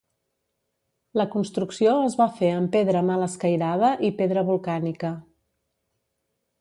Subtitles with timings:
[1.21, 5.13] La construcció es va fer amb pedra mal escairada i pedra volcànica.